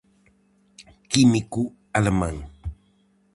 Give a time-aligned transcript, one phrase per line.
[1.11, 1.61] Químico
[1.99, 2.35] alemán.